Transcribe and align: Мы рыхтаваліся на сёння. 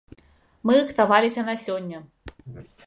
Мы 0.69 0.73
рыхтаваліся 0.79 1.41
на 1.51 1.55
сёння. 1.67 2.05